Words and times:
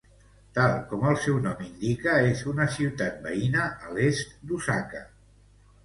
Tal 0.53 0.71
com 0.93 1.05
el 1.09 1.17
seu 1.25 1.37
nom 1.43 1.61
indica 1.67 2.17
és 2.31 2.43
una 2.55 2.69
ciutat 2.79 3.23
veïna 3.29 3.71
a 3.77 3.95
l'est 3.99 4.37
d'Osaka. 4.51 5.09